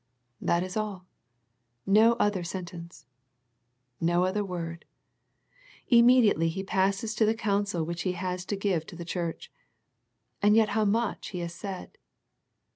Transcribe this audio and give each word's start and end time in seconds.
That 0.41 0.63
is 0.63 0.75
all. 0.75 1.05
No 1.85 2.13
other 2.13 2.43
sen 2.43 2.65
tence. 2.65 3.05
No 3.99 4.23
other 4.23 4.43
word. 4.43 4.85
Immediately 5.89 6.49
He 6.49 6.63
passes 6.63 7.13
to 7.13 7.23
the 7.23 7.35
counsel 7.35 7.85
which 7.85 8.01
He 8.01 8.13
has 8.13 8.43
to 8.45 8.55
give 8.55 8.87
to 8.87 8.95
the 8.95 9.05
church. 9.05 9.51
And 10.41 10.55
yet 10.55 10.69
how 10.69 10.85
much 10.85 11.27
He 11.27 11.39
has 11.41 11.53
said. 11.53 11.99